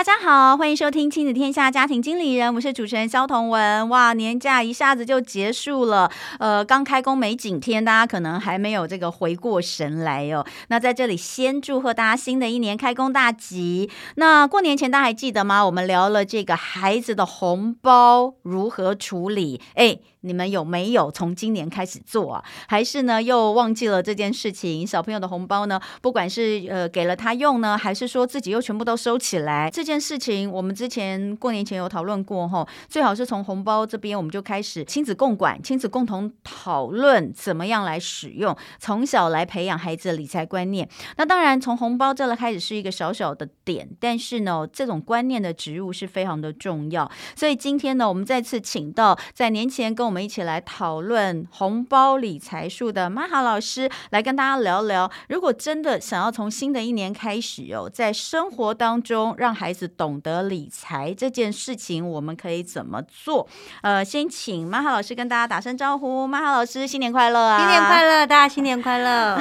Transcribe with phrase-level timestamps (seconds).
[0.00, 3.86] 大家好，欢迎收听《亲子天下家庭经理人》，我是主持人萧同文。
[3.90, 10.46] 哇，年假一下子就结束了，呃，刚开工没几天，大家可能还没有这个回过神来哦。
[10.68, 13.90] 那在这里先祝贺大家新的一年开工大吉。
[14.14, 15.66] 那过年前大家还记得吗？
[15.66, 19.60] 我们聊了这个孩子的红包如何处理？
[19.74, 19.98] 哎。
[20.22, 22.44] 你们有没有从今年开始做啊？
[22.68, 24.86] 还是呢又忘记了这件事情？
[24.86, 29.70] 小朋友的红包呢，不管是呃给了他用呢，还是说自己又全部都收起来？
[29.70, 40.88] 这件事情我们之前过年前有讨论过哈，最好是从红包这边我们就开始亲子共管、亲子共同讨论怎么样来使用，从小来培养孩子的理财观念。
[41.16, 47.10] 那当然从红包这里开始是一个小小的点，但是呢这种观念的植入是非常的重要。
[47.34, 63.46] 所以今天呢，我们再次请到在年前跟们一起来讨论红包理财术的马哈老师来跟大家聊聊，如果真的想要从新的一年开始哦，在生活当中让孩子懂得理财这件事情，我们可以怎么做？
[63.82, 66.26] 呃，先请马哈老师跟大家打声招呼。
[66.26, 67.58] 马哈老师，新年快乐啊！
[67.58, 69.40] 新年快乐，大家 新年快乐。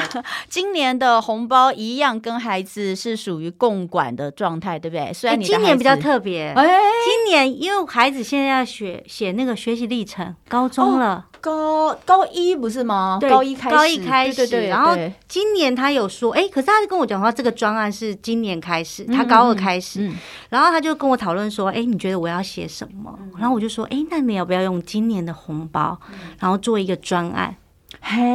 [0.49, 5.13] 今年的红包一样跟孩子是属于共管的状态，对不对？
[5.13, 6.67] 虽然今年比较特别，哎，
[7.05, 10.99] 今年因为孩子现在要学写那个学习历程，高中。
[10.99, 13.17] 了高高一不是吗？
[13.21, 14.69] 高一开始，高一开始，对对对。
[14.69, 14.93] 然后
[15.27, 20.01] 今年他有说，哎，可是他就跟我讲说，这个专案是今年开始，他高二开始。
[20.01, 20.15] 嗯嗯、
[20.49, 23.17] 然后他就跟我讨论说，哎，你觉得我要写什么？
[23.21, 25.97] 嗯、然后我就说，哎，那你要不要用今年的红包，
[26.39, 27.55] 然后做一个专案？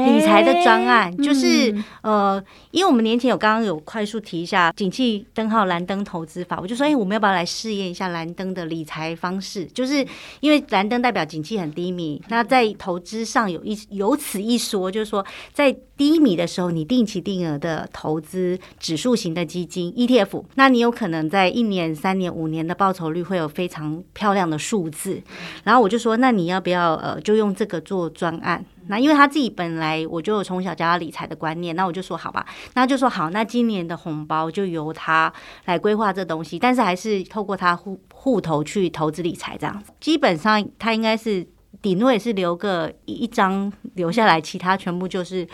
[0.07, 9.65] 理财的专案就是、嗯、呃，因为我们年前有刚刚有快速提一下景气灯号蓝灯投资法，我就说，哎，我们要不要来试验一下蓝灯的理财方式？
[9.67, 10.07] 就是
[10.41, 25.23] 因为蓝灯代表景气很低迷，那在投资上有一有此一说，就是说在低迷的时候，你定期定额的投资指数型的基金 ETF，那你有可能在一年、三年、五年的报酬率会有非常漂亮的数字。
[25.65, 28.65] 然后我就说，那你要不要呃，就用这个做专案？
[28.89, 35.33] 那因为他自己本来我就有从小教他理财的观念，那我就说好吧，那就说好，那今年的红包就由他
[35.65, 39.93] 来规划这东西，但是还是透过他户户头去投资理财这样子。
[40.01, 41.47] 基本上他应该是
[41.83, 45.47] 顶多也是留个一张留下来，其他全部就是。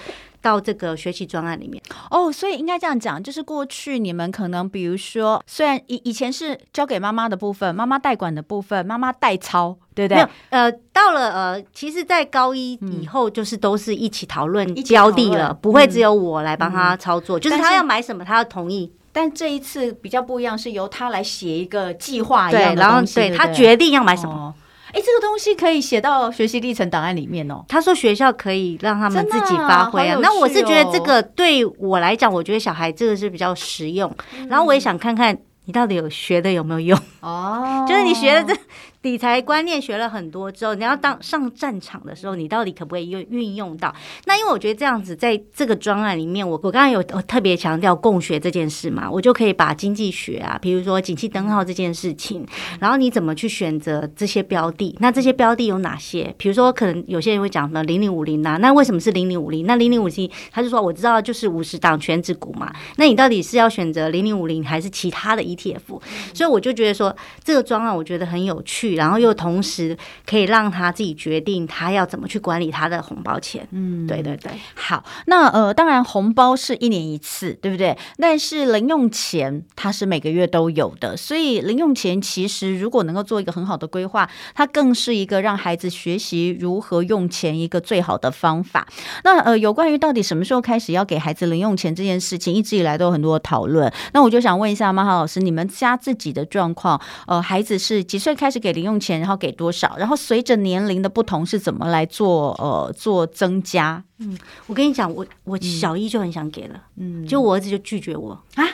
[0.43, 10.27] 到这个学习专案里面哦，所以应该这样讲，就是过去你们可能比如说，虽然以以前是交给妈妈的部分，妈妈代管的部分，妈妈代操，对不对？
[10.49, 18.93] 呃，到了呃，其实，在高一以后，就是都是一起讨论标的了，不会只有我来帮他操作，嗯、就是他要买什么，他要同意。
[19.12, 24.33] 但这一次比较不一样，是由他来写一个计划一样的东西，对，然后对，对他决定要买什么。
[24.33, 24.55] 哦
[24.93, 27.65] 哎，这个东西可以写到学习历程档案里面哦。
[27.69, 30.17] 他说学校可以让他们自己发挥啊。
[30.17, 34.12] 啊那我是觉得这个对我来讲，我觉得小孩这个是比较实用。
[34.39, 38.61] 嗯、然后我也想看看你到底有学的有没有用哦， 就是你学的这。
[39.03, 43.94] 理财观念学了很多之后，你要当上战场的时候，你到底可不可以用运用到？
[44.27, 52.47] 那因为我觉得这样子，在这个专案里面，我我刚刚有特别强调共学这件事嘛，我就可以把经济学啊，比如说景气灯号这件事情，
[52.78, 54.94] 然后你怎么去选择这些标的？
[55.00, 56.34] 那这些标的有哪些？
[56.37, 59.65] 比如说，可能有些人会讲的零零五零啊，那为什么是零零五零？
[59.65, 66.00] 那零零五零，他就说我知道就是五十档全指股嘛，那你到底是要选择零零五零还是其他的 ETF？
[66.34, 68.90] 所以我就觉得说这个专案我觉得很有趣。
[68.95, 69.97] 然后又同时
[70.27, 73.67] 可以让他自己决定他要怎么去管理他的红包钱。
[73.71, 74.53] 嗯，对对对。
[74.75, 77.97] 好，那呃，当然红包是一年一次，对不对？
[78.19, 88.87] 但是零用钱它是每个月都有的，所以零用钱其实如果能够做一个很好的规划，它更是一个让孩子学习如何用钱一个最好的方法。
[89.25, 93.92] 那呃，有关于到底什么时候开始要给孩子零用钱这件事情，一直以来都有很多的讨论。
[94.13, 99.21] 那我就想问一下马哈老师，你们家自己的状况，呃，孩子是几岁开始给零用钱？
[99.21, 99.97] 然后给多少？
[99.97, 104.03] 然后随着年龄的不同是怎么来做呃做增加？
[104.18, 104.36] 嗯，
[104.66, 108.66] 我跟你讲，我我小一就很想给了，嗯，就我儿子就拒绝我啊！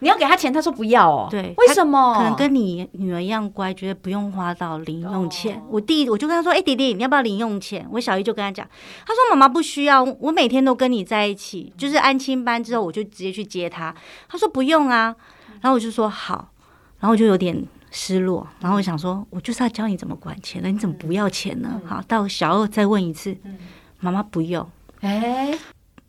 [0.00, 1.28] 你要给他钱，他说不要哦。
[1.30, 2.14] 对，为什么？
[2.16, 5.56] 可能跟你女儿一样乖，觉得不用花到零用钱。
[5.56, 8.68] 哦、我弟我就跟他说：“哎，弟弟，你要不要零用钱？”我小姨就跟他讲，
[9.06, 13.94] 他说：“妈妈不需要，我每天都跟你在一起，就是安亲班之后我就直接去接他。”
[14.28, 15.14] 他说：“不用啊。”
[15.62, 16.50] 然后我就说：“好。”
[16.98, 17.64] 然后我就有点。
[17.94, 21.80] 失落，然后我想说，我就是要教你怎么管钱了，你怎么不要钱呢？
[21.84, 23.36] 好，到小二再问一次，
[24.00, 24.66] 妈妈不用，
[25.00, 25.52] 哎，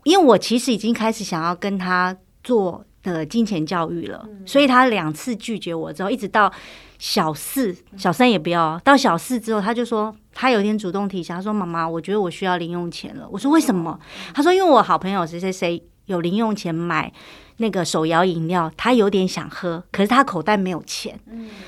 [0.03, 6.51] 因为我其实已经开始想要跟他做的金钱教育了，所以他两次拒绝我之后，一直到
[6.97, 13.99] 小四、小三也不要，到小四之后，他就说他有点主动提醒，他说：“妈妈，我觉得我需要零用钱了。”我说：“为什么？”
[14.33, 17.11] 他说：“因为我好朋友谁谁谁有零用钱买
[17.57, 21.19] 那个手摇饮料，他有点想喝，可是他口袋没有钱。”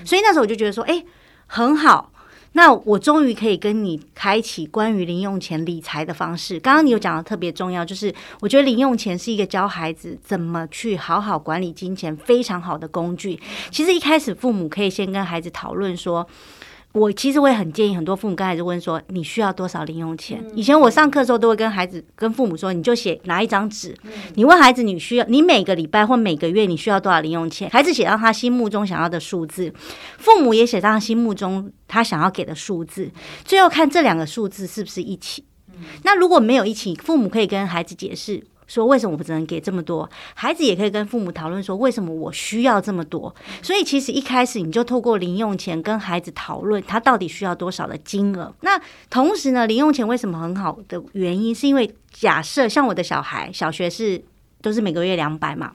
[0.06, 1.04] 所以那时候我就觉得说：“哎，
[1.48, 2.12] 很好。”
[2.58, 6.58] 那我终于可以跟你开启关于零用钱理财的方式。
[6.58, 13.38] 刚刚你有讲的特别重要，就是我觉得零用钱是一个教孩子怎么去好好管理金钱非常好的工具。
[13.72, 16.26] 其实一开始父母可以先跟孩子讨论说。
[16.96, 20.42] 我其实我也很建议很多父母跟孩子问说，你需要多少零用钱？
[20.56, 23.94] 以前我上课的时候都会跟孩子跟父母说，你就写拿一张纸，
[24.36, 27.70] 你问孩子你需要你每个礼拜或每个月你需要多少零用钱？
[27.70, 29.74] 孩子写到他心目中想要的数字，
[30.18, 33.12] 父母也写上心目中他想要给的数字，
[33.44, 35.44] 最后看这两个数字是不是一起。
[36.04, 38.42] 那如果没有一起，父母可以跟孩子解释。
[38.68, 40.10] 说为什么我只能给这么多？
[40.34, 43.34] 孩子也可以跟父母讨论说为什么我需要这么多。
[43.62, 48.54] 所以其实一开始你就透过零用钱跟孩子讨论他到底需要多少的金额。
[48.62, 48.80] 那
[49.10, 54.24] 同时呢，零用钱为什么很好的原因，是因为假设像我的小孩小学是
[54.62, 55.74] 都是每个月两百嘛。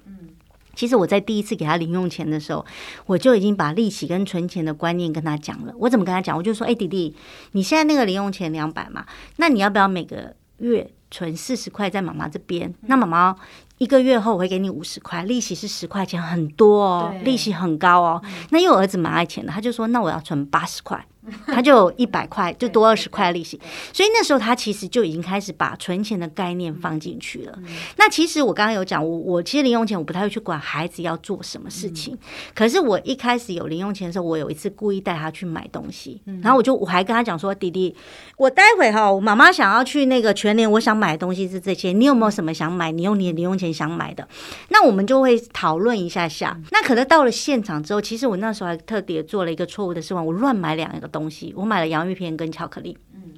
[0.73, 2.65] 其实我在第一次给他零用钱的时候，
[3.05, 5.75] 我就已经把利息跟存钱的观念跟他讲了。
[5.77, 6.35] 我怎么跟他讲？
[6.35, 7.15] 我就说：哎，弟弟，
[7.53, 9.05] 你现在那个零用钱两百嘛，
[9.37, 10.91] 那你要不要每个月？
[11.11, 13.35] 存四十块在妈妈这边，那妈妈
[13.79, 18.23] 一个月后我会给你五十块，利息是十块钱，很多哦，利息很高哦。
[18.51, 21.05] 那因为我儿子蛮爱钱的，他就说：“那我要存八十块。”
[21.47, 23.61] 他就一百块，就多二十块利息，
[23.93, 27.59] 所以那时候他其实就已经开始把存钱的概念放进去了。
[27.97, 32.17] 那其实我刚刚有讲，我我其实零用钱我不太会去管孩子要做什么事情，
[32.55, 37.95] 可是我一开始有零用钱的时候，我有一次故意带他去买东西，然后我就我还跟他讲说：“弟弟，
[38.37, 42.91] 我待会哈，我妈妈想要去那个全年，我想买的东西是这些，你有没有什么想买？
[42.91, 44.27] 你用你的零用钱想买的？”
[44.71, 46.59] 那我们就会讨论一下下。
[46.71, 53.35] 那可能到了现场之后，其实我那时候还特别做了一个错误的示范，我乱买两个东西，我买了洋芋片跟巧克力，嗯，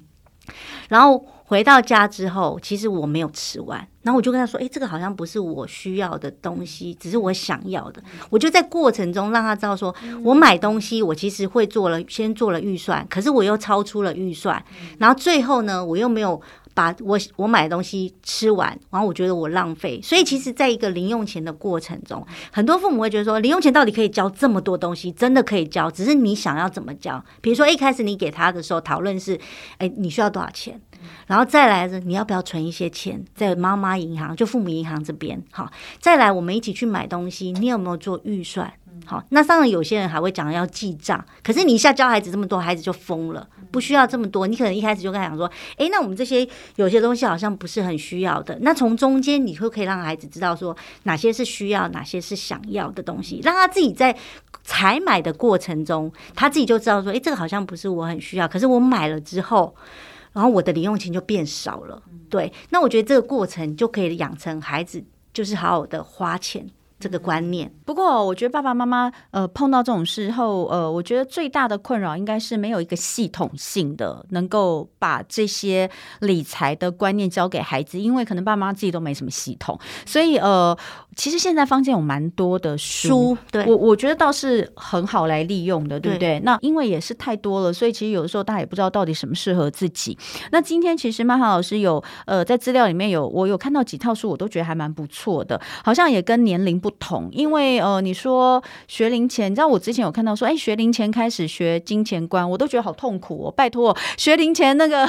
[0.88, 14.64] 然后回到家之后，其实我没有吃完，然后我就跟他说：“诶，这个好像不是我需要的东西，只是我想要的。”我就在过程中让他知道，说我买东西，我其实会做了，先做了预算，可是我又超出了预算，
[14.98, 16.40] 然后最后呢，我又没有。
[16.74, 27.22] 把我我买的东西吃完，然后我觉得我浪费，所以其实在一个零用钱的过程中，很多父母会觉得说，零用钱到底可以交这么多东西，真的可以交，只是你想要怎么交。
[27.40, 29.38] 比如说一开始你给他的时候，讨论是，
[29.78, 30.80] 哎，你需要多少钱，
[31.26, 35.70] 然后再来是你要不要存一些钱在妈妈银行，就父母银行这边，好，
[36.00, 38.72] 再来我们一起去买东西，你有没有做预算？
[39.04, 44.46] 好，那当然有些人还会讲要记账，可是你一下教孩子这么多，孩子就疯了，不需要这么多。
[44.46, 46.46] 你可能一开始就跟他讲说，诶，那我们这些
[46.76, 48.56] 有些东西好像不是很需要的。
[48.62, 54.16] 那从中间你会可以让孩子知道说哪些是需要，哪些是想要的东西，让他自己在
[54.62, 59.75] 采买的过程中，他自己就知道说，诶，这个好像不是我很需要，可是我买了之后，
[60.32, 62.00] 然后我的零用钱就变少了。
[62.31, 65.02] 对，那我觉得这个过程就可以养成孩子
[65.32, 66.66] 就是好好的花钱。
[67.02, 67.69] 这个观念。
[67.84, 75.90] 不过，我觉得爸爸妈妈呃碰到这种事后，呃，我觉得最大的困扰应该是没有一个系统性的能够把这些
[76.20, 80.79] 理财的观念教给孩子，因为可能爸妈自己都没什么系统，所以呃，
[81.17, 86.38] 其实现在坊间有蛮多的书，书对我我觉得倒是很好来利用的，对不对？
[86.38, 90.17] 对那因为也是太多了，所以其实有的时候大家也不知道到底什么适合自己。
[90.53, 96.92] 那今天其实曼哈老师有呃在资料里面有我有看到几套书，我都觉得还蛮不错的，好像也跟年龄不。
[96.99, 103.51] 同，因为呃，你说学龄前，你知道我之前有看到说，哎，学龄前开始学金钱观，我都觉得好痛苦哦。
[103.51, 105.08] 拜托，学龄前那个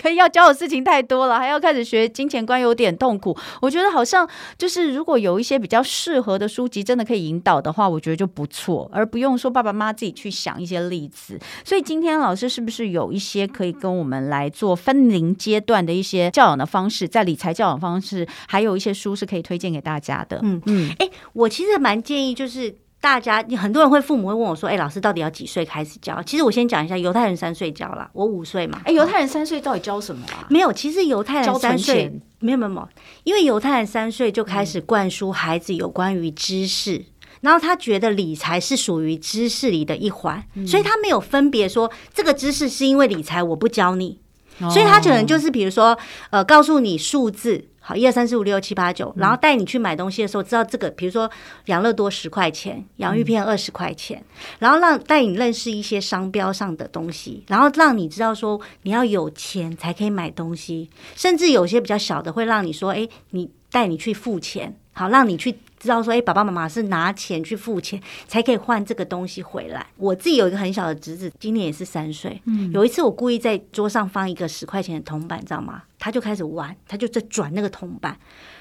[0.00, 3.36] 可以要教的事情太多了，还要开始学金钱观，有点痛苦。
[3.60, 11.38] 我觉得好像就是如果有一些比较适合的书籍，真的可以引导的话，我觉得就不错，而不用说爸爸妈妈自己去想一些例子。
[11.64, 20.40] 所以今天老师是不是有一些可以跟我们来做分龄阶段的一些教养的方式，在理财教养方式，还有一些书是可以推荐给大家的？
[20.42, 21.08] 嗯嗯，哎。
[21.32, 28.80] 我其实蛮建议，就是大家很多人会父母会问我说：“哎，老师到底要几岁开始教？”其实我先讲一下，犹太人三岁教了，我五岁嘛。
[28.84, 30.46] 哎，犹太人三岁到底教什么啊？
[30.48, 32.88] 没有，其实犹太人三岁没有没有没有，
[33.24, 37.04] 因为犹太人三岁就开始灌输孩子有关于知识，嗯、
[37.40, 44.20] 然后他觉得理财是属于知识里的一环，嗯、所以他没有分别说这个知识是因为理财我不教你，
[44.60, 45.98] 哦、所以他可能就是比如说
[46.30, 47.68] 呃，告诉你数字。
[47.84, 51.28] 好，一二三四五六七八九，然后带你去买东西的时候，知道这个，比如说
[51.66, 65.58] 养乐多十块钱，洋芋片二十块钱，嗯、然后让带你认识一些商标上的东西，然后让你知道说你要有钱才可以买东西，甚至有些比较小的会让你说，哎，你带你去付钱，好，让你去。
[65.82, 69.84] 知道说，哎，爸爸妈妈是拿钱去付钱，才可以换这个东西回来。
[69.96, 72.40] 我自己有一个很小的侄子，今年也是三岁。
[72.46, 75.82] 嗯，有一次我故意在桌上放一个十块钱的铜板，知道吗？
[75.98, 78.16] 他就开始玩，他就在转那个铜板。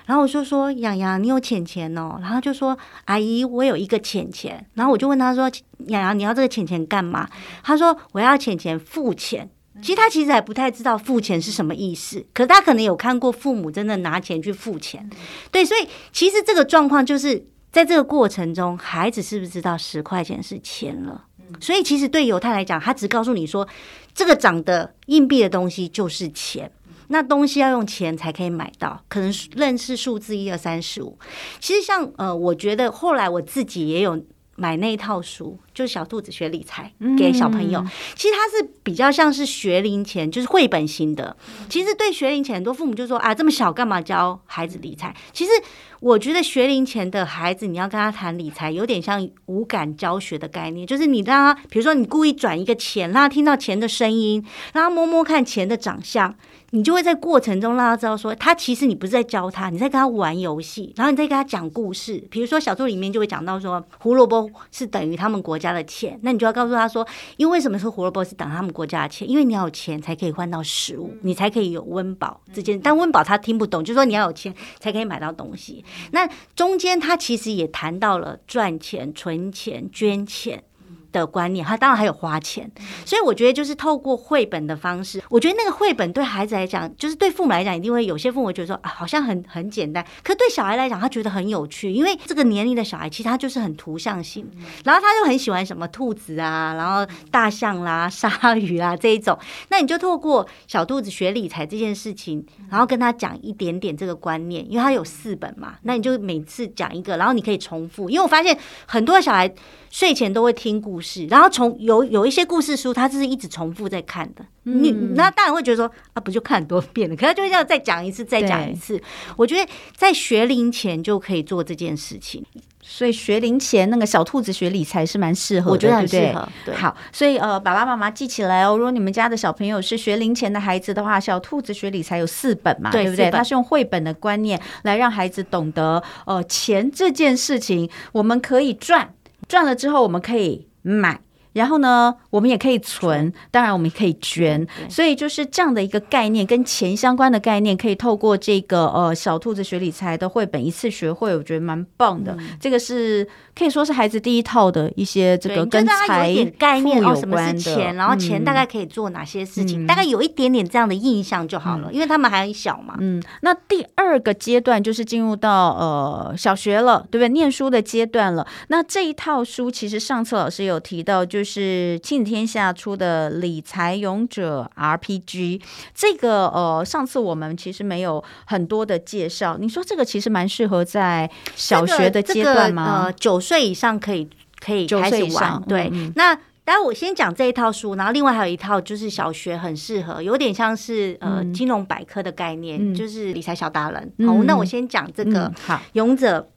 [0.06, 5.50] 然后我就说：“洋洋，你有钱钱哦。”然后就说：“阿姨，我有一个钱钱。”然后我就问他说
[5.88, 7.30] ：“洋洋，你要这个钱钱干嘛？”
[7.64, 9.48] 他说：“我要钱钱付钱。”
[9.82, 15.10] 其实他其实还不太知道付钱是什么意思，可是他可能有看过父母真的拿钱去付钱，
[15.50, 21.26] 对，所以其实这个状况就是在这个过程中，孩子是不是知道十块钱是钱了？
[21.60, 23.68] 所以其实对犹太来讲，他只告诉你说，
[24.14, 26.70] 这个长的硬币的东西就是钱，
[27.08, 31.18] 那东西要用钱才可以买到，可能认识数字一二三四五。
[31.60, 34.22] 其实像呃，我觉得后来我自己也有。
[34.58, 37.80] 买那一套书，就是小兔子学理财给小朋友。
[37.80, 41.36] 嗯、其实它是比较像是学龄前，就是绘本型的。
[41.70, 45.16] 其实对学龄前，很多父母就说啊，这么小干嘛教孩子理财？
[45.32, 45.52] 其实
[46.00, 56.36] 我觉得学龄前的孩子，你要跟他谈理财，有点像无感教学的概念，就是你让他，比如说你故意转一个钱，让他听到钱的声音，让他摸摸看钱的长相。
[56.74, 62.24] 你就会在过程中让他知道说，他其实你不是在教他，你在跟他玩游戏，然后你在跟他讲故事。
[62.32, 69.30] 比如说小兔里面就会讲到说，胡萝卜是等于他们国家的钱，那你就要告诉他说，因为为什么是胡萝卜是等他们国家的钱？
[69.30, 72.82] 因为你要有钱才可以换到食物，你才可以有温饱这件。
[72.82, 75.86] 但温饱他听不懂，就是说你要有钱才可以买到东西。
[76.12, 80.64] 那中间他其实也谈到了赚钱、存钱、捐钱。
[81.12, 82.70] 的观念，他当然还有花钱，
[83.06, 94.50] 所以我觉得就是透过绘本的方式，我觉得那个绘本对孩子来讲，就是对父母来讲，一定会有些父母觉得说啊，好像很很简单，可对小孩来讲，他觉得很有趣，因为这个年龄的小孩其实他就是很图像性，
[94.86, 99.38] 然后他就很喜欢什么兔子啊，然后大象啦、鲨鱼啊这一种，
[99.70, 109.54] 那你就透过小兔子学理财这件事情，然后跟他讲一点点这个观念，因为他有四本嘛，那你就每次讲一个，然后你可以重复，因为我发现很多小孩。
[109.94, 114.46] 睡前都会听故事，然后从有有一些故事书，他就是一直重复在看的。
[114.64, 117.16] 嗯、你那当然会觉得说啊，不就看很多遍了？
[117.16, 119.02] 可他就要再讲一次，再讲一次。
[119.36, 122.46] 我觉得在学龄前就可以做这件事情，
[122.80, 126.48] 所以学龄前那个小兔子学理财是蛮适合的，我觉得很适合。
[126.64, 128.78] 对，好，所以呃，爸爸妈妈记起来哦。
[128.78, 133.32] 如果你们家的小朋友是学龄前的孩子的话，小兔子学理财有四本嘛，对，对不对？
[133.32, 139.16] 他是用绘本的观念来让孩子懂得呃钱这件事情，我们可以赚。
[139.48, 141.20] 赚了之后，我们可以买。
[141.54, 152.38] 然后呢，我们也可以存，当然我们也可以捐，所以就是这样的一个概念，跟钱相关的概念，可以透过这个呃小兔子学理财的绘本一次学会，我觉得蛮棒的。
[152.60, 162.96] 这个是可以说是孩子第一套的一些这个跟财概念有关的钱，然后钱大概可以做哪些事情，大概有一点点这样的印象就好了，因为他们还很小嘛。
[163.00, 167.30] 嗯，那第二个阶段就是进入到呃小学了，对不对？
[167.30, 168.48] 念书的阶段了。
[168.68, 175.60] 那这一套书其实上次老师有提到，就就是亲子天下出的理财勇者 RPG，
[175.92, 179.58] 这个呃，上次我们其实没有很多的介绍。
[179.60, 182.84] 你说这个其实蛮适合在小学的阶段吗？
[182.86, 184.30] 这个这个、呃，九岁以上可以
[184.60, 185.60] 可以开始玩。
[185.68, 194.14] 对，嗯、那待会我先讲这一套书，然后另外还有一套就是小学很适合，有点像是呃金融百科的概念，嗯、就是理财小达人。
[194.20, 195.52] 嗯、好，那我先讲这个、
[195.94, 196.48] 勇者。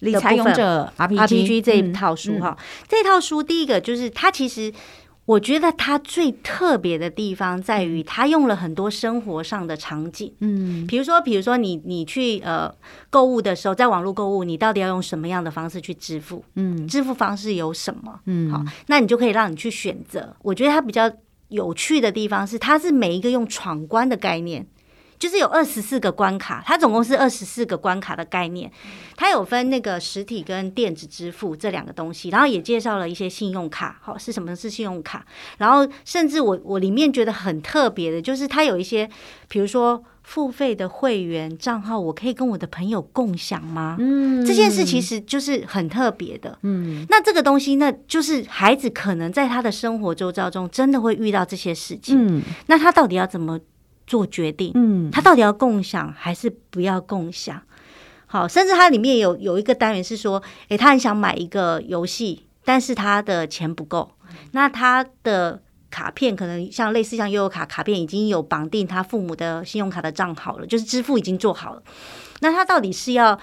[0.00, 4.72] 理财勇者 RPG, 这一套书哈，嗯嗯、这套书第一个就是它其实，
[5.26, 12.72] 我觉得它最特别的地方在于，它用了很多生活上的场景，嗯，比如说，比如说你你去呃
[13.10, 16.44] 购物的时候，在网络购物，你到底要用什么样的方式去支付？
[16.54, 18.20] 嗯，支付方式有什么？
[18.24, 20.34] 嗯，好，那你就可以让你去选择。
[20.42, 21.10] 我觉得它比较
[21.48, 24.66] 有趣的地方是，它是每一个用闯关的概念。
[25.20, 28.72] 就是有二十四个关卡，它总共是二十四个关卡的概念。
[29.16, 35.26] 它有分那个实体跟电子支付这两个东西，然后也介绍了一些信用卡，好，是什么是信用卡？
[35.58, 39.06] 然后甚至我我里面觉得很特别的，就是它有一些，
[39.46, 43.98] 比如说付费的会员账号，我可以跟我的朋友共享吗？
[44.00, 46.58] 嗯，这件事其实就是很特别的。
[46.62, 52.38] 嗯，那这个东西，那就是孩子可能在他的生活周遭中真的会遇到这些事情。
[52.38, 53.60] 嗯，那他到底要怎么？
[54.10, 57.62] 做决定，嗯，他到底要共享还是不要共享？
[58.26, 64.10] 好，甚至它里面有有一个单元是说，诶，他很想买一个游戏，但是他的钱不够，
[64.50, 71.82] 那他的卡片，可能像类似像悠游卡卡片已经有绑定他父母的信用卡的账号了，就是支付已经做好了。
[72.40, 73.38] 那他到底是要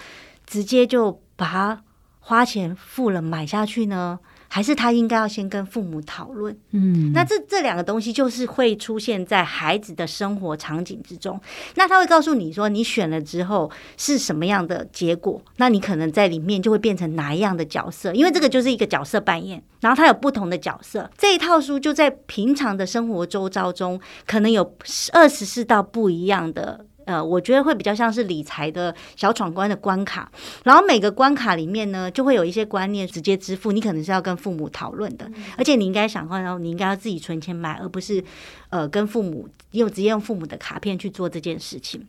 [0.46, 1.82] 直接就把它
[2.20, 4.20] 花钱付了买下去呢？
[4.48, 11.40] 还是他应该要先跟父母讨论，嗯，那这这两个东西就是会出现在孩子的生活场景之中。
[11.76, 15.42] 那他会告诉你说，你选了之后是什么样的结果？
[15.58, 18.14] 那你可能在里面就会变成哪一样的角色？
[18.14, 21.10] 因为这个就是一个角色扮演，然后他有不同的角色。
[21.18, 24.76] 这一套书就在平常的生活周遭中，可能有
[25.14, 26.87] 二十四道不一样的。
[27.08, 30.30] 呃，我觉得会比较像是理财的小闯关的关卡，
[30.66, 38.22] 然后每个关卡里面呢，就会有一些观念直接支付，你可能是要跟父母讨论的，而且你应该想过，然后你应该要自己存钱买，而不是
[38.70, 42.06] 呃跟父母用直接用父母的卡片去做这件事情。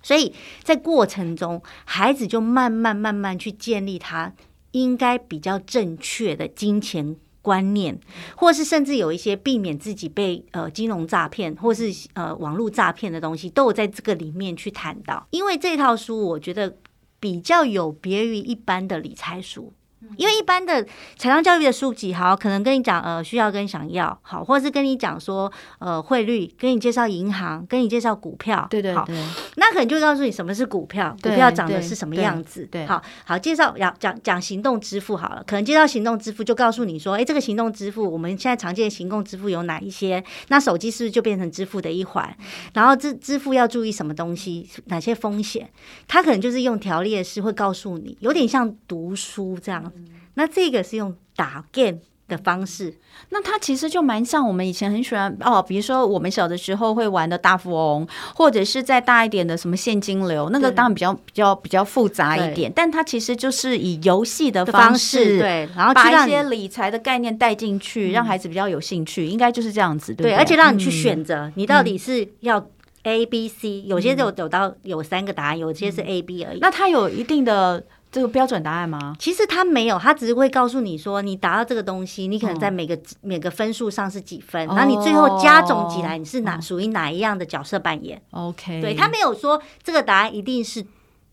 [0.00, 4.32] 所以在过程中，孩子就慢慢慢慢去建立他
[4.70, 7.16] 应该比较正确的金钱
[7.48, 7.98] 观念，
[8.36, 15.26] 或是甚至有一些避免自己被呃金融诈骗或是呃网络诈骗的东西，都有在这个里面去谈到。
[15.30, 16.76] 因为这套书，我觉得
[17.18, 19.72] 比较有别于一般的理财书。
[20.16, 20.84] 因为一般的
[21.16, 29.16] 财商教育的书籍，好，可能跟你讲呃需要跟想要，好，或者是跟你讲说呃汇率，跟你介绍银行，跟你介绍股票，对对对，
[29.56, 40.22] 那可能就告诉你什么是股票，股票涨的是什么样子，对，好好介绍要讲讲行动支付好了，可能介绍行动支付就告诉你说，哎，这个行动支付我们现在常见的行动支付有哪一些？
[40.48, 42.36] 那手机是不是就变成支付的一环？
[42.72, 44.68] 然后支支付要注意什么东西？
[44.86, 45.68] 哪些风险？
[46.06, 49.92] 他可能就是用条列式会告诉你，有点像读书这样。
[50.38, 52.94] 那这个是用打 game 的方式，
[53.30, 72.64] 那它其实就蛮像我们以前很喜欢哦，比如说我们小的时候会玩的大富翁，或者是再大一点的什么现金流，那个当然比较比较比较复杂一点，但它其实就是以游戏的方式，对，然后把一些理财的概念带进去，让孩子比较有兴趣，应该就是这样子，对，而且让你去选择，你到底是要
[73.02, 77.82] A、B、C，有些就有到有三个答案，有些是 A、B 而已，那它有一定的。
[78.10, 79.14] 这个标准答案吗？
[79.18, 90.84] 其实他没有，他只是会告诉你说，你达到这个东西，你可能在每个、哦、每个分数上是几分，然后你最后加总起来，你是哪、哦、属于哪一样的角色扮演？OK，对，他没有说这个答案一定是。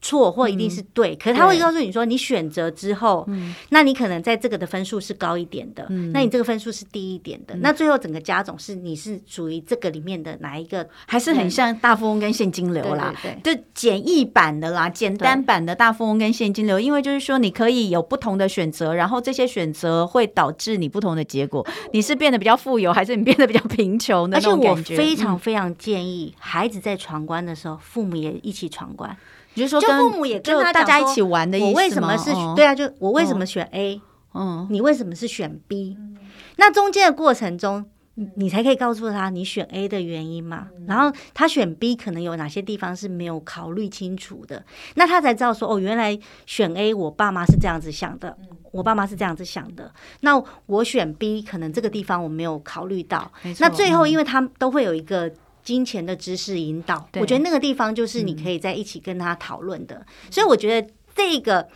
[0.06, 3.28] 错或一定是对，嗯、可是他会告诉你说，你选择之后，
[3.70, 10.88] 那你可能在这个的分数是高一点的，嗯、那你这个分数是低一点的，嗯、那最后整个加总是你是属于这个里面的哪一个？
[11.08, 24.32] 还是很像大富翁跟现金流啦，对，对，对，就简易版的啦，简单版的大富翁跟现金流，因为就是说你可以有不同的选择，然后这些选择会导致你不同的结果，你是变得比较富有，还是你变得比较贫穷？
[24.32, 29.18] 而且我非常非常建议孩子在闯关的时候，父母也一起闯关。
[29.56, 31.72] 就是说，就父母也跟他大家一起玩的意思吗？
[31.72, 32.32] 我为什么是？
[32.56, 34.02] 对啊，就我为什么选 A？
[34.34, 35.98] 嗯，你为什么是选 B？
[36.58, 37.86] 那中间的过程中，
[38.36, 40.68] 你才可以告诉他你选 A 的原因嘛。
[40.86, 44.66] 然后他选 B 可能有哪些地方是没有考虑清楚的，
[44.96, 48.38] 那他才知道说哦，原来选 A 我爸妈是这样子想的，
[48.72, 49.90] 我爸妈是这样子想的。
[50.20, 53.32] 那我选 B 可能这个地方我没有考虑到。
[53.60, 55.32] 那最后，因为他都会有一个。
[55.66, 61.68] 金钱的知识引导，我觉得那个地方就是你可以在一起跟他讨论的，所以我觉得这个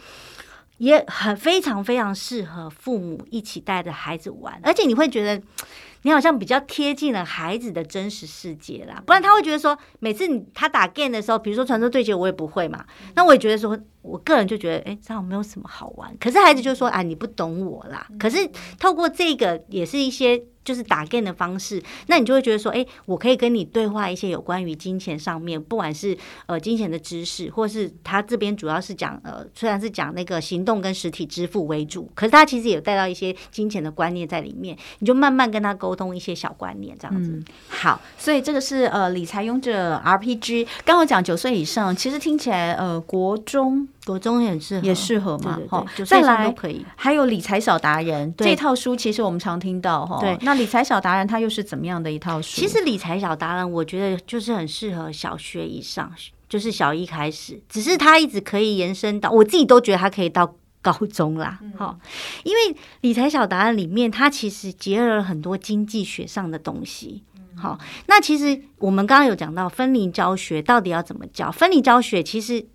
[0.78, 5.44] 也很非常非常适合父母一起带着孩子玩，而且你会觉得
[6.04, 18.50] 你好像比较贴近了孩子的真实世界啦，不然他会觉得说，每次你他打 game 的时候，比如说传说对决，我也不会嘛，那我也觉得说，我个人就觉得，哎，这样没有什么好玩，可是孩子就说，啊，你不懂我啦，可是
[18.80, 20.44] 透过这个也是一些。
[20.70, 37.32] 就是打 game 的方式，那你就会觉得说，哎，我可以跟你对话一些有关于金钱上面，不管是呃金钱的知识，或是他这边主要是讲呃，虽然是讲那个行动跟实体支付为主，可是他其实也带到一些金钱的观念在里面，你就慢慢跟他沟通一些小观念，这样子。
[37.32, 43.88] 嗯、好，所以这个是呃理财勇者 RPG，刚刚讲九岁以上，其实听起来呃国中。
[44.06, 45.60] 国中也是，也适合嘛？
[45.70, 46.84] 好，再来都可以。
[46.96, 50.18] 还有理财小达人这套书，其实我们常听到哈。
[50.20, 52.60] 对，那理财小达人他又是怎么样的一套书？
[52.60, 56.12] 其实理财小达人，我觉得就是很适合小学以上，
[56.50, 57.62] 就是小一开始。
[57.70, 61.58] 只是他一直可以延伸到，我自己都觉得他可以到高中啦。
[61.78, 61.98] 好，
[62.44, 67.24] 因为理财小达人里面，它其实结合了很多经济学上的东西。
[67.56, 71.50] 好，那其实我们刚刚有讲到分离教学到底要怎么教？
[71.50, 72.66] 分离教学其实。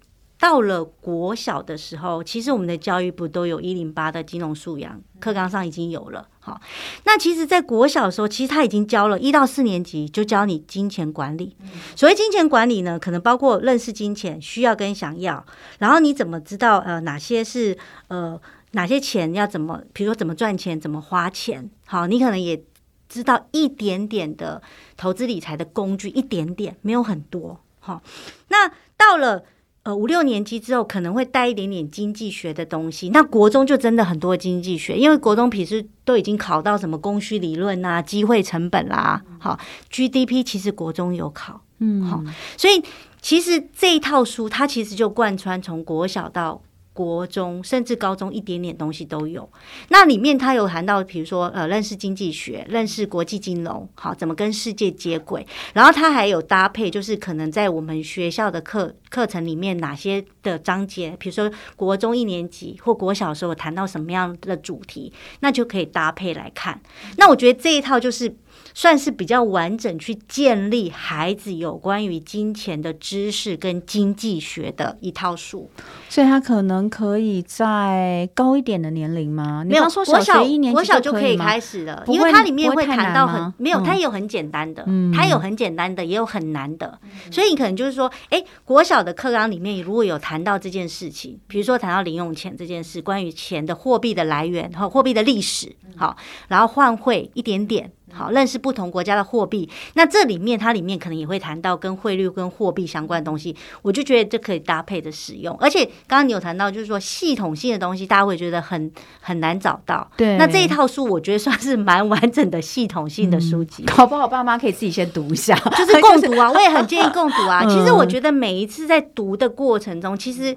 [0.45, 6.29] 到了国小的时候，其实我们的教育部都有一零八的金融素养课纲上已经有了。
[6.39, 6.61] 好，
[7.05, 11.57] 那其实，在国小的时候，其实他已经教了一到四年级就教你金钱管理。
[11.97, 15.43] 所谓金钱管理呢，可能包括认识金钱需要跟想要，
[15.79, 17.75] 然后你怎么知道呃哪些是
[18.09, 18.39] 呃
[18.73, 21.71] 哪些钱要怎么，比如说怎么赚钱，怎么花钱。
[21.87, 22.63] 好，你可能也。
[23.07, 24.61] 知道一点点的
[24.97, 27.61] 投资理财的工具，一点点，没有很多。
[27.79, 28.03] 好，
[28.49, 29.45] 那到了
[29.85, 33.11] 呃五六年级之后，可能会带一点点经济学的东西。
[33.11, 39.23] 那国中就真的很多经济学，因为国中平时都已经考到什么供需理论啊、机会成本啦、啊。
[39.39, 42.23] 好，GDP 其实国中有考，嗯，好，
[42.57, 42.83] 所以
[43.21, 46.61] 其实这一套书它其实就贯穿从国小到。
[46.95, 49.47] 国中甚至高中一点点东西都有，
[49.89, 66.81] 那里面他有谈到，比如说呃，认识经济学，认识国际金融，好，怎么跟世界接轨，然后他还有搭配，就是可能在我们学校的课课程里面哪些的章节，比如说国中一年级或国小的时候谈到什么样的主题，那就可以搭配来看。
[67.17, 68.37] 那我觉得这一套就是。
[68.75, 75.71] 算是比较完整去建立孩子有关于金钱的知识跟经济学的一套书，
[76.09, 79.65] 所以他可能可以在高一点的年龄吗？
[79.65, 96.17] 没有，说小学一年级国小就可以开始了，因为它里面会谈到很没有，它也有很简单的，嗯、它有很简单的，也有很难的，嗯、所以你可能就是说，哎、欸，国小的课纲里面如果有谈到这件事情，比如说谈到零用钱这件事，关于钱的货币的来源和货币的历史，好，
[96.49, 97.93] 然后换汇一点点。
[98.15, 105.57] 好，认识不同国家的货币，那这里面它里面可能也会谈到跟汇率跟货币相关的东西，我就觉得这可以搭配的使用。
[105.59, 110.09] 而且刚刚你有谈到，就是说系统性的东西，大家会觉得很很难找到。
[110.17, 117.65] 对，那这一套书我觉得算是蛮完整的系统性的书籍，搞不好爸妈可以自己先读一下，就是共读啊，我也很建议共读啊。
[117.69, 120.57] 其实我觉得每一次在读的过程中，其实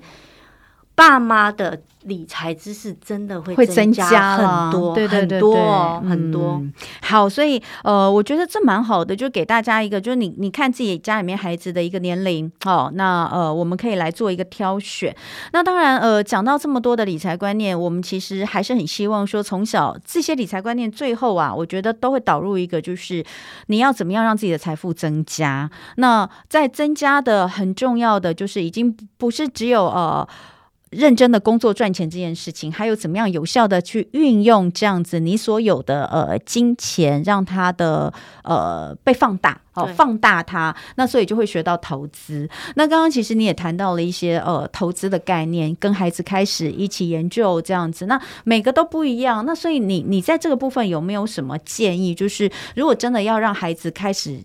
[0.97, 1.79] 爸妈的。
[2.07, 6.63] 理财知识真的会增加很多，对对对，很多很多。
[7.01, 15.13] 好，所以呃，我觉得这蛮好的，就给大家一个，就是你你看自己家里面孩子的一个年龄哦，那呃，我们可以来做一个挑选。
[15.51, 23.21] 那当然呃，讲到这么多的理财观念，我们其实还是很希望说，从小这些理财观念最后啊，我觉得都会导入一个，就是
[23.65, 25.69] 你要怎么样让自己的财富增加。
[25.97, 30.25] 那在增加的很重要的就是，已经不是只有呃。
[30.91, 42.49] 认真的工作赚钱这件事情，还有怎么样有效的去运用这样子你所有的呃金钱，让它的呃被放大哦，放大它，那所以就会学到投资。
[42.75, 49.45] 那刚刚其实你也谈到了一些呃投资的概念，跟孩子开始一起研究这样子，那每个都不一样。
[49.45, 52.15] 那所以你你在这个部分有没有什么建议？
[52.15, 54.43] 就是如果真的要让孩子开始。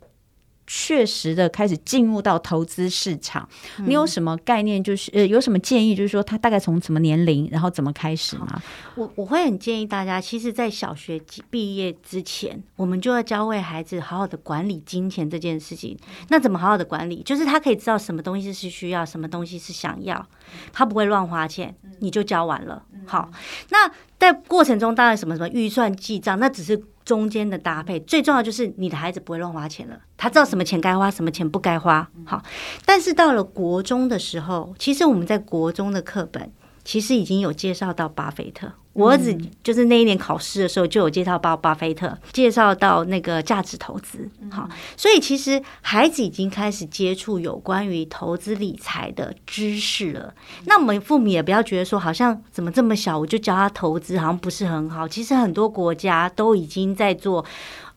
[0.74, 3.46] 确实的开始进入到投资市场，
[3.84, 4.82] 你有什么概念？
[4.82, 5.94] 就是呃，有什么建议？
[5.94, 8.62] 就是说他大概从什么年龄，然后怎么开始吗？
[8.94, 15.94] 我我会很建议大家，其实，在小学毕业之前，我们就要教会孩子好好的管理金钱这件事情。
[16.28, 17.22] 那怎么好好的管理？
[17.22, 20.26] 就是他可以知道什么东西是需要，什么东西是想要，
[20.72, 22.82] 他不会乱花钱，你就教完了。
[23.04, 23.30] 好，
[23.68, 26.82] 那在过程中，当然什么什么预算记账，那只是。
[27.04, 32.08] 中间的搭配最重要就是你的孩子不会乱花钱了，他知道什么钱该花，什么钱不该花。
[32.24, 32.42] 好，
[32.84, 36.52] 但是到了国中的时候，其实我们在国中的课本
[36.84, 38.72] 其实已经有介绍到巴菲特。
[38.92, 44.28] 我儿子就是那一年考试的时候就有介绍到巴菲特，介绍到那个价值投资。
[44.50, 50.34] 好，所以其实孩子已经开始接触有关于投资理财的知识了。
[50.66, 55.08] 那我们父母也不要觉得说，好像怎么这么小我就教他投资，好像不是很好。
[55.08, 57.44] 其实很多国家都已经在做。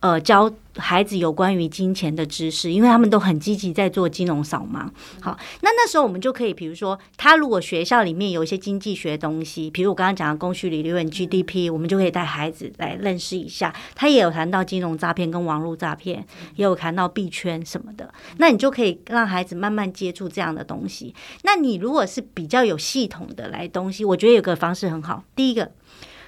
[0.00, 4.86] 呃，教孩子有关于金钱的知识，因为他们都很积极在做金融扫盲。
[5.22, 13.74] 好，那那时候我们就可以，比如说，他如果学校里面有一些经济学东西，比如我刚刚讲的供需理论 GDP，我们就可以带孩子来认识一下。
[13.94, 16.24] 他也有谈到金融诈骗跟网络诈骗，
[16.56, 18.12] 也有谈到币圈什么的。
[18.36, 21.14] 那你就可以让孩子慢慢接触这样的东西。
[21.42, 25.24] 那你如果是比较有系统的来东西，我觉得有个方式很好。
[25.34, 25.72] 第一个，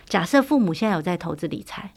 [0.09, 1.93] 假设父母现在有在投资理财，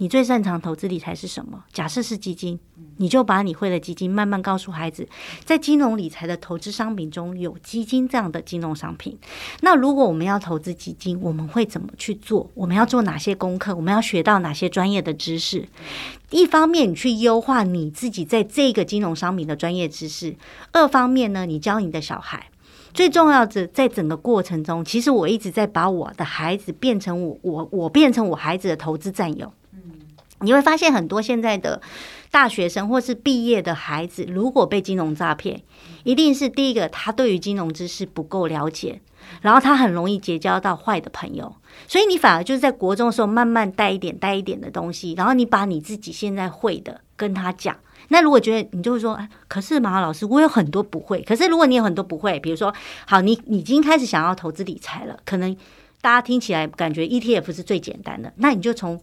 [0.00, 1.62] 你最擅长投资理财是什么？
[1.74, 2.58] 假设是基金，
[2.96, 5.06] 你就把你会的基金慢慢告诉孩子，
[5.44, 9.18] 在金融理财的投资商品中有基金这样的金融商品。
[9.60, 12.50] 那如果我们要投资基金，我们会怎么去做？
[12.54, 13.76] 我们要做哪些功课？
[13.76, 15.68] 我们要学到哪些专业的知识？
[16.30, 20.32] 一方面，你去优化你自己在这个金融商品的专业知识；
[20.72, 22.46] 二方面呢，你教你的小孩。
[22.94, 29.52] 最重要的，在整个过程中，其实我一直在把我的孩子变成我，我，我变成我孩子的投资战友。
[30.40, 31.80] 你会发现很多现在的
[32.30, 35.62] 大学生或是毕业的孩子，如果被金融诈骗，
[36.04, 39.00] 一定是第一个他对于金融知识不够了解，
[39.42, 41.54] 然后他很容易结交到坏的朋友。
[41.86, 47.76] 所以你反而就是在国中的时候慢慢带一点带一点的东西，然后你把你自己现在会的跟他讲。
[48.08, 51.22] 那如果觉得你就会说，可是马老师，我有很多不会。
[51.22, 52.74] 可是如果你有很多不会，比如说，
[53.06, 55.54] 好，你你已经开始想要投资理财了，可能
[56.00, 59.00] 大家听起来感觉 ETF 是最简单的，那你就从。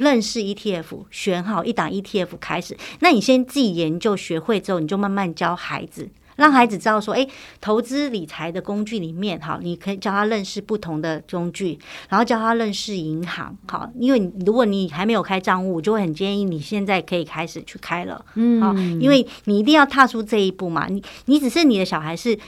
[0.00, 2.74] 认识 ETF，选好一档 ETF 开始。
[3.00, 6.08] 那你先自己研究学会之后，你就慢慢教孩子。
[6.36, 7.26] 让孩子知道说，哎，
[7.60, 22.38] 投资理财的工具里面，好，你可以教他认识不同的工具，然后教他认识银行，好，因为如果你还没有开账户，我就会很建议你现在可以开始去开了，嗯，好，因为你一定要踏出这一步嘛，你你只是你的小孩是。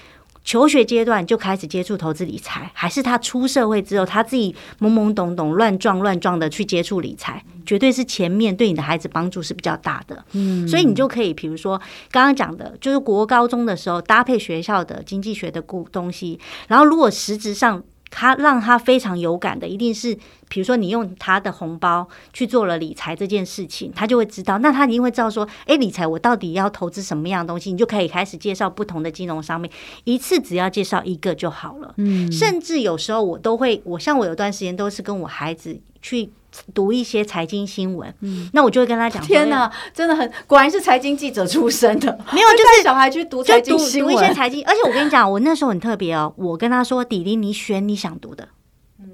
[0.44, 10.24] 求学阶段就开始接触投资理财，还是他出社会之后他自己懵懵懂懂、乱撞乱撞的去接触理财，绝对是前面对你的孩子帮助是比较大的。
[10.32, 17.82] 嗯，所以你就可以，比如说刚刚讲的，就是国高中的时候搭配学校的经济学的故东西，然后如果实质上。
[18.14, 20.14] 他让他非常有感的，一定是
[20.48, 24.58] 比如说你用他的红包去做了理财这件事情，他就会知道。
[24.58, 27.72] 那他一定会知道说，哎，理财我到底要投资什么样的东西？
[27.72, 29.72] 你就可以开始介绍不同的金融商品，
[30.04, 31.94] 一次只要介绍一个就好了。
[31.96, 36.30] 嗯，甚至有时候我都会，我像我有段时间都是跟我孩子去。
[36.74, 39.22] 读一些财经新闻，嗯，那我就会跟他讲。
[39.22, 42.18] 天哪，真的很，果然是财经记者出身的。
[42.32, 44.64] 没有，就是小孩去读财经新闻，读一些财经。
[44.66, 46.32] 而且我跟你讲，我那时候很特别哦。
[46.36, 48.48] 我跟他说：“弟弟，你选你想读的，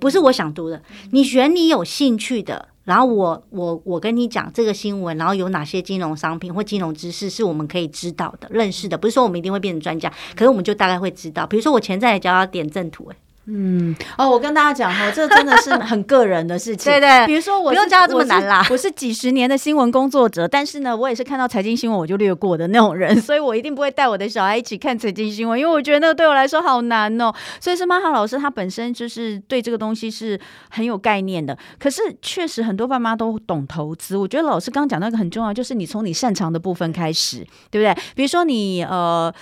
[0.00, 2.68] 不是我想读的，你选你有兴趣的。
[2.84, 8.96] 然后我我我跟你讲这个新闻，然后有哪些金融商品或金融知识是我们可以知道的、认识的。
[8.96, 11.46] 不是说我们一定会变成专家，可是我们就大概会知道。
[11.46, 13.16] 比如说我前阵子教他点阵图，哎。”
[13.50, 16.92] 嗯哦，我跟大家讲哈， 这真的是很个人的事情。
[16.92, 18.74] 对对，比如说我不用教这么难啦我。
[18.74, 27.32] 我是几十年的新闻工作者，但是呢，我也是看到财经新闻我就略过的那种人，所以我一定不会带我的小孩一起看财经新闻，因为我觉得那个对我来说好难哦。
[27.58, 31.56] 所以是妈哈老师他本身就是对这个东西是很有概念的。
[31.78, 37.38] 可是确实很多爸妈都懂投资，我觉得老师刚刚讲那个很重要，就是你从你擅长的部分开始，
[37.70, 38.02] 对不对？
[38.14, 39.32] 比如说你呃。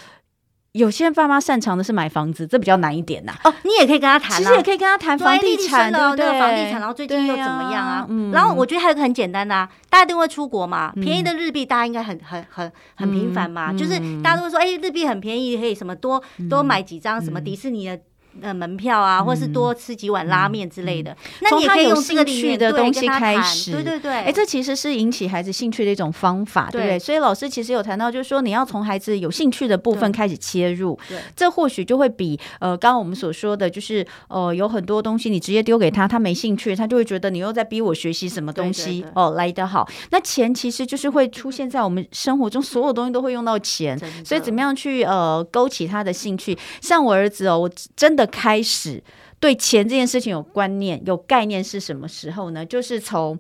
[0.77, 3.33] 有些爸妈擅长的是买房子，这比较难一点呐。
[3.45, 8.07] 哦，你也可以跟他谈，其实也可以跟他谈房地产的，对，房地产，然后最近又怎么样啊？
[8.09, 17.99] 嗯然后我觉得还有个很简单的啊，大家都会出国嘛，便宜的日币大家应该很很很很频繁嘛，就是大家都会说，哎，日币很便宜，可以什么多多买几张什么迪士尼的。
[18.43, 24.13] 呃，门票啊，或是多吃几碗拉面之类的，那你也可以用兴趣的东西开始，对对对。
[24.13, 26.99] 哎，这其实是引起孩子兴趣的一种方法，对不对？
[26.99, 39.89] 所以老师其实有谈到，就是说你要从孩子有兴趣的部分开始切入，对，这或许就会比呃刚刚我们所说的，就是呃有很多东西你直接丢给他，他没兴趣，他就会觉得你又在逼我学习什么东西哦来得好。
[40.11, 46.57] 那钱其实就是会出现在我们生活中，所有东西都会用到钱，所以怎么样去呃勾起他的兴趣？
[46.83, 48.26] 像我儿子哦，我真的。
[48.27, 49.03] 开始
[49.39, 52.65] 对钱这件事情有观念、有概念是什么时候呢？
[52.65, 53.39] 就是从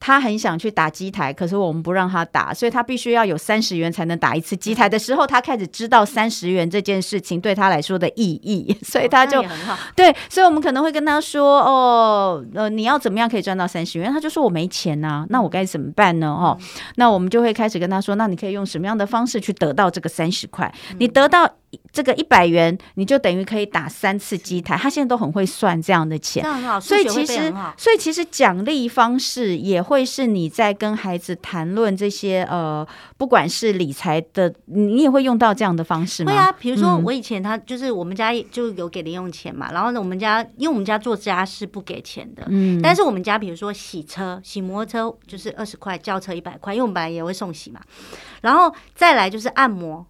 [0.00, 20.70] 他很想去打机台，可是我们不让他打，所以他必须要有三十元才能打一次机台的时候，他开始知道三十元这件事情对他来说的意义， 所以他就、哦、对，所以我们可能会跟他说：“哦，呃，你要怎么样可以赚到三十元？”他就说：“我没钱呐、啊，那我该怎么办呢？”哦、嗯，那我们就会开始跟他说：“那你可以用什么样的方式去得到这个三十块？
[20.98, 21.50] 你得到。”
[21.92, 24.76] 这个一百元，你就等于可以打三次机台。
[24.76, 26.44] 他现在都很会算这样的钱，
[26.80, 36.32] 所以其实，所以其实奖励方式也会是你在跟孩子谈论这些呃，不管是理财的，你也会用到这样的方式吗？
[36.32, 47.80] 会啊，比如说我以前他就是我们家就有给零用钱嘛，嗯、然后呢，我们家因为我们家做家事不给钱的，嗯，但是我们家比如说洗车、洗摩托车就是二十块，轿车一百块，因为我们本来也会送洗嘛，
[48.42, 50.04] 然后再来就是按摩。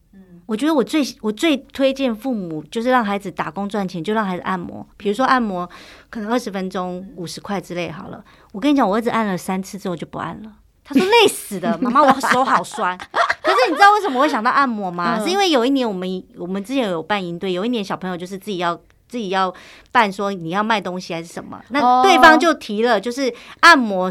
[0.46, 4.86] 我觉得我最我最推荐父母就是让孩子打工赚钱，就让孩子按摩。
[4.96, 5.68] 比如说按摩，
[6.10, 8.22] 可能二十分钟五十块之类好了。
[8.52, 10.52] 我跟你讲，我儿子按了三次之后就不按了。
[10.84, 12.96] 他说累死的，妈妈，我手好酸。
[13.42, 15.18] 可是你知道为什么我会想到按摩吗？
[15.22, 18.76] 是因为有一年我们我们之前有办营队，有一年小朋友就是自己要
[19.08, 19.52] 自己要
[19.90, 24.10] 办，说你要卖东西还是什么，那对方就提了，就是按摩。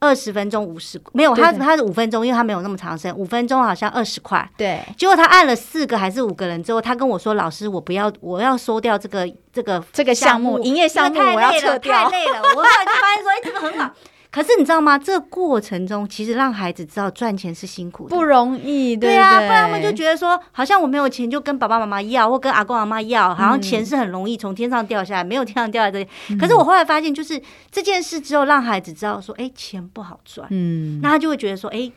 [0.00, 4.48] 二十分钟五十，没有他，他是五分钟，因为他没有那么长时间，五分钟好像二十块。
[4.56, 13.90] 对，结果他按了四个还是五个人之后，他跟我说：“老师，我不要，我要收掉这个这个这个项目，营业项目我要撤掉。”太累了，我后来就发现说：“哎，这个很好。”
[14.30, 14.98] 可是你知道吗？
[14.98, 18.94] 这个过程中，其实让孩子知道赚钱是辛苦的，不容易。
[18.94, 26.36] 对，啊，不然他们就觉得说，好像我没有钱就跟爸爸妈妈要，或跟阿公阿妈要，好像钱是很容易从天上掉下来，嗯、没有天上掉下来这些。
[26.36, 30.46] 可是我后来发现，就是这件事之后，让孩子知道说，哎，钱不好赚。
[30.50, 31.90] 嗯，那他就会觉得说，哎，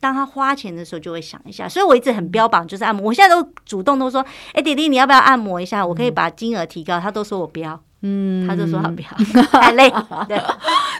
[0.00, 1.68] 当他花钱的时候，就会想一下。
[1.68, 5.86] 所以我一直很标榜就是按摩，我现在都主动都说，哎，弟弟你要不要按摩一下？
[5.86, 6.98] 我可以把金额提高。
[6.98, 7.78] 他都说我不要。
[8.06, 9.08] 嗯，他就说他不要，
[9.50, 9.90] 太累。
[10.28, 10.38] 对，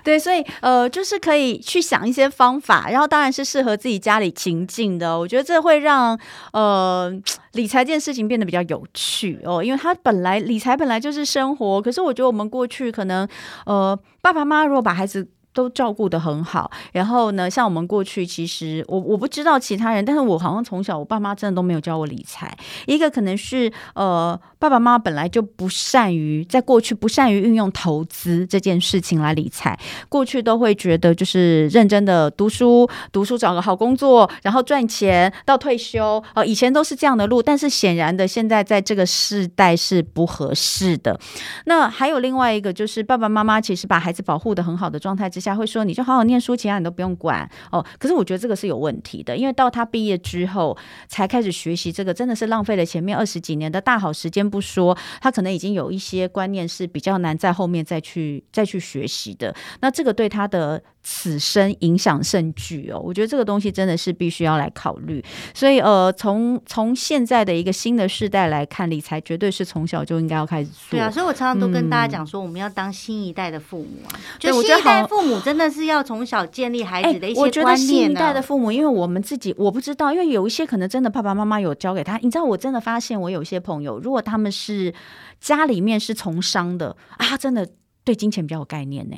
[0.03, 5.19] 对，所以呃，就是可以去想一些方法，然后当然是适合自己家里情境的。
[5.19, 6.19] 我觉得这会让
[6.55, 7.13] 呃
[7.53, 13.29] 理财这件事情变得比较有趣哦，因为他本来理财本来就是生活，可是我觉得我们过去可能
[13.67, 16.69] 呃爸爸妈妈如果把孩子都照顾的很好。
[16.93, 22.57] 然后呢，像我们过去，其实我我不知道其他人，但是我好像从小我爸妈真的都没有教我理财。
[22.87, 36.25] 一个可能是呃，爸爸妈妈本来就不善于在过去不善于运用投资这件事情来理财，过去都会觉得就是认真的读书，读书找个好工作，然后赚钱到退休。
[36.33, 41.21] 呃，以前都是这样的路，但是显然的，现在在这个世代是不合适的。
[41.67, 47.85] 那还有另外一个，就是爸爸妈妈其实把孩子保护得很好的状态之下，会说你就好好念书，其他你都不用管哦。
[47.99, 50.75] 可是我觉得这个是有问题的，因为到他毕业之后
[51.07, 59.53] 才开始学习这个，真的是浪费了前面二十几年的大好时间不说，他可能已经有一些观念是比较难在后面再去再去学习的。
[59.81, 60.81] 那这个对他的。
[61.07, 65.23] 此生影响甚巨哦，我觉得这个东西真的是必须要来考虑。
[65.53, 70.93] 所以呃，从从现在的一个新的世代来看，理财绝对是从小就应该要开始做。
[70.93, 74.17] 对啊，所以我常常都跟大家讲说，我们要当新一代的父母啊。
[74.39, 77.47] 就新一代父母真的是要从小建立孩子的一些观念。
[77.47, 82.17] 我觉得新一代的父母，因为我们自己我不知道，因为有一些可能真的爸爸妈妈有教给他。
[82.23, 84.95] 你知道，我真的发现我有一些朋友，如果他们是
[85.41, 87.69] 家里面是从商的啊，真的
[88.05, 89.17] 对金钱比较有概念呢。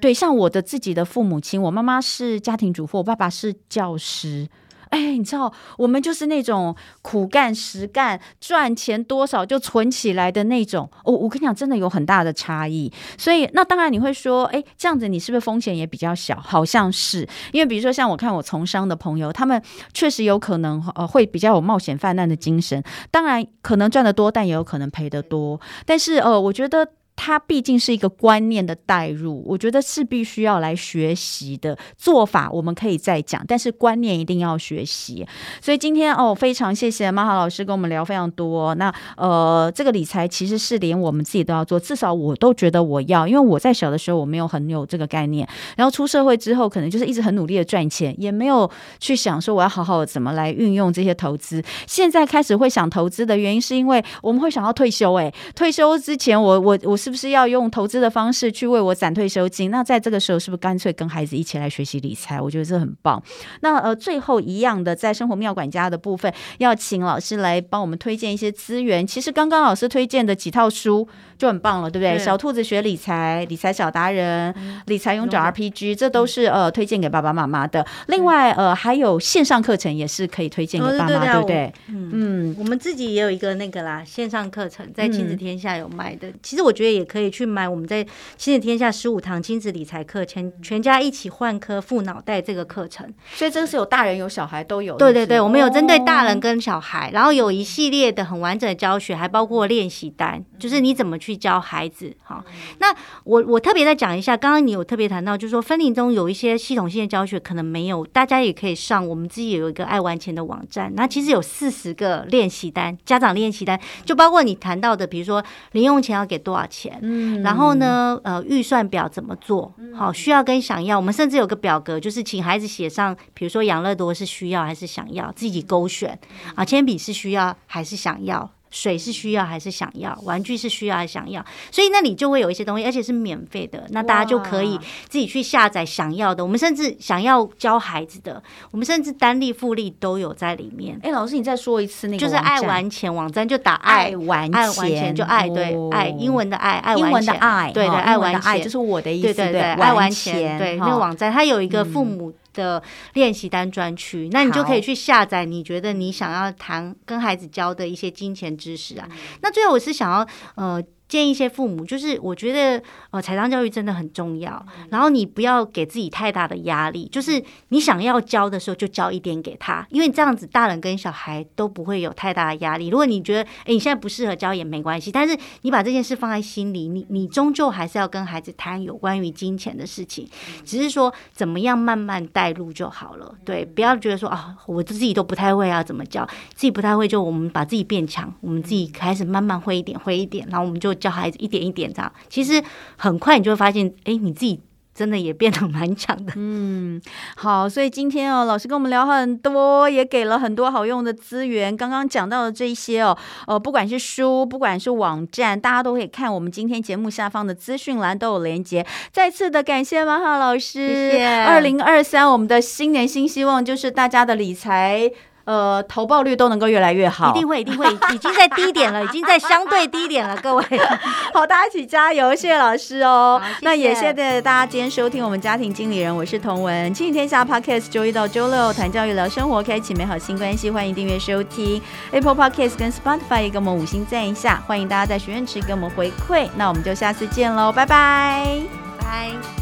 [0.00, 4.48] 对，像我的自己的父母亲，我妈妈是家庭主妇，我爸爸是教师。
[4.92, 10.86] 哎，你知道，我们就是那种苦干实干，赚钱多少就存起来的那种。
[11.04, 12.92] 我、哦、我跟你讲，真的有很大的差异。
[13.16, 16.38] 所以，那当然你会说，哎，这样子你是不是风险也比较小？
[16.38, 19.60] 好像是，因为比如说像我看我从商的朋友，他们
[19.94, 22.84] 确实有可能呃会比较有冒险犯难的精神。
[23.10, 25.58] 当然，可能赚得多，但也有可能赔得多。
[25.86, 26.86] 但是，呃，我觉得。
[27.14, 32.50] 它毕竟是一个观念的带入，我觉得是必须要来学习的做法。
[32.50, 35.24] 我们可以再讲，但是观念一定要学习。
[35.60, 38.74] 所以今天哦，非常谢谢马哈老师跟我们聊非常多。
[38.76, 45.46] 那呃，这个理财其实是连我们自己都要做，至少我都觉得我要，因为我在小的时候我没有很有这个概念，
[45.76, 51.62] 然后出社会之后可能就是一直很努力的赚钱，也没有去想说我要好好怎么来运用这些投资。
[51.86, 55.12] 现在开始会想投资的原因，是因为我们会想要退休。
[55.14, 56.96] 哎，退休之前我我我。
[57.02, 59.70] 是不是要用投资的方式去为我攒退休金？
[59.70, 62.40] 那在这个时候，是不是干脆跟孩子一起来学习理财？
[62.40, 63.22] 我觉得这很棒。
[63.60, 69.06] 那呃，最后一样的，在生活妙管家的部分，要请老师来帮我们推荐一些资源。
[69.06, 71.06] 其实刚刚老师推荐的几套书
[71.42, 72.16] 就很棒了，对不对？
[72.16, 77.84] 对小兔子学理财、理财小达人、嗯、理财勇者 RPG，这都是呃推荐给爸爸妈妈的。
[78.06, 81.72] 另外呃，还有线上课程也是可以推荐给爸妈，对，不对？
[81.88, 86.28] 嗯嗯，我们自己也有一个那个啦，线上课程在亲子天下有卖的。
[86.28, 86.92] 嗯、其实我觉得。
[86.92, 94.94] 也可以去买我们在亲子天下十五堂亲子理财课，全全家一起换颗富脑袋这个课程，所以这个是有大人有小孩都有。
[94.98, 102.14] 对对对，我们有针对大人跟小孩，然后有一系列的很完整的教学，还包括练习单，就是你怎么去教孩子。
[102.22, 102.44] 好，
[102.78, 115.42] 那我我特别再讲一下，刚刚你有特别谈到，就是说分龄中有一些系统性的教学可能没有，大家也可以上我们自己有一个爱玩钱的网站，那其实有四十个练习单，家长练习单，就包括你谈到的，比如说
[115.72, 116.98] 零用钱要给多少钱。
[117.02, 119.74] 嗯，然后呢，呃，预算表怎么做？
[119.94, 126.18] 好，需要跟想要，我们甚至有个表格，就是请孩子写上，比如说养乐多是需要还是想要，自己勾选
[126.54, 128.50] 啊，铅笔是需要还是想要。
[128.72, 130.18] 水是需要还是想要？
[130.24, 131.44] 玩具是需要还是想要？
[131.70, 134.76] 所以那里就会有一些东西，而且是免费的，那大家就可以
[135.08, 136.42] 自己去下载想要的。
[136.42, 140.98] 我们甚至想要教孩子的，我们甚至单利复利都有在里面。
[141.02, 152.32] 哎，老师，你再说一次那个就是爱玩钱网站，就打爱玩钱，爱玩钱就爱对爱英文的爱爱玩钱，英文的爱对对爱玩钱就是我的意思对对对爱玩钱对那个网站它有一个父母。
[152.52, 152.82] 的
[153.14, 155.44] 练习单专区，那你就可以去下载。
[155.44, 159.08] 你觉得你想要谈跟孩子教的一些金钱知识啊？
[159.40, 160.82] 那最后我是想要呃。
[161.12, 164.64] 建议一些父母，就是我觉得呃，财商教育真的很重要。
[164.88, 172.88] 然后你不要给自己太大的压力，就是你想要教的时候就教一点给他，因为这样子大人跟小孩都不会有太大的压力。
[172.88, 180.26] 如果你觉得哎，你现在不适合教也没关系，但是你把这件事放在心里，你你终究还是要跟孩子谈有关于金钱的事情，
[180.64, 183.34] 只是说怎么样慢慢带入就好了。
[183.44, 190.90] 对，不要觉得说啊，我自己都不太会啊，怎么教自己不太会，就我们把自己变强，我们自己开始慢慢会一点，会一点，然后我们就。
[191.02, 192.62] 教孩子一点一点这样，其实
[192.96, 194.60] 很快你就会发现，哎，你自己
[194.94, 196.32] 真的也变得蛮强的。
[196.36, 197.00] 嗯，
[197.34, 201.74] 好，所以今天哦，老师跟我们聊很多，也给了很多好用的资源。
[201.74, 203.16] 刚刚讲到的这一些哦，
[203.46, 206.32] 呃，不管是书，不管是网站，大家都可以看。
[206.32, 208.86] 我们今天节目下方的资讯栏都有连接。
[209.10, 211.26] 再次的感谢马哈老师，谢谢。
[211.26, 215.10] 二零二三，我们的新年新希望就是大家的理财。
[215.44, 220.64] 呃，投报率都能够越来越好，一定会，一定会， 已经在低点了，已经在相对低点了，各位，
[221.34, 223.40] 好，大家一起加油，谢谢老师哦。
[223.42, 231.82] 谢谢，那也谢谢大家今天收听我们家庭经理人，我是童文，亲子天下 Podcast，周一到周六谈教育聊生活，开启美好新关系，欢迎订阅收听。
[232.12, 238.60] Apple Podcast 跟 Spotify，也给我们五星赞一下，欢迎大家在许愿池给我们回馈，那我们就下次见喽，拜拜，
[239.00, 239.61] 拜。